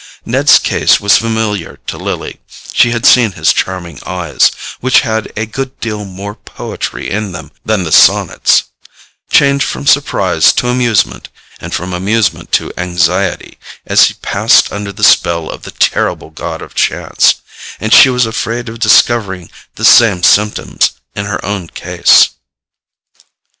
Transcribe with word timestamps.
Ned's 0.25 0.57
case 0.57 0.99
was 0.99 1.19
familiar 1.19 1.77
to 1.85 1.95
Lily: 1.99 2.39
she 2.73 2.89
had 2.89 3.05
seen 3.05 3.33
his 3.33 3.53
charming 3.53 3.99
eyes—which 4.03 5.01
had 5.01 5.31
a 5.37 5.45
good 5.45 5.79
deal 5.79 6.05
more 6.05 6.33
poetry 6.33 7.07
in 7.11 7.33
them 7.33 7.51
than 7.63 7.83
the 7.83 7.91
sonnets—change 7.91 9.63
from 9.63 9.85
surprise 9.85 10.53
to 10.53 10.69
amusement, 10.69 11.29
and 11.59 11.75
from 11.75 11.93
amusement 11.93 12.51
to 12.53 12.73
anxiety, 12.79 13.59
as 13.85 14.05
he 14.07 14.15
passed 14.23 14.73
under 14.73 14.91
the 14.91 15.03
spell 15.03 15.51
of 15.51 15.61
the 15.61 15.69
terrible 15.69 16.31
god 16.31 16.63
of 16.63 16.73
chance; 16.73 17.35
and 17.79 17.93
she 17.93 18.09
was 18.09 18.25
afraid 18.25 18.69
of 18.69 18.79
discovering 18.79 19.51
the 19.75 19.85
same 19.85 20.23
symptoms 20.23 20.93
in 21.15 21.25
her 21.25 21.45
own 21.45 21.67
case. 21.67 22.29